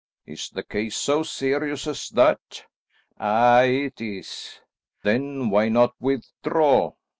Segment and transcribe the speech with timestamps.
[0.25, 2.65] "Is the case so serious as that?"
[3.19, 4.59] "Aye, it is."
[5.03, 6.93] "Then why not withdraw?"